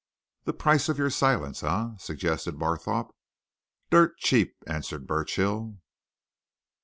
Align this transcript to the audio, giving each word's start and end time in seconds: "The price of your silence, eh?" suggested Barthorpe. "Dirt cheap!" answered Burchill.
"The 0.45 0.53
price 0.53 0.89
of 0.89 0.97
your 0.97 1.11
silence, 1.11 1.61
eh?" 1.61 1.89
suggested 1.99 2.57
Barthorpe. 2.57 3.13
"Dirt 3.91 4.17
cheap!" 4.17 4.55
answered 4.65 5.05
Burchill. 5.05 5.77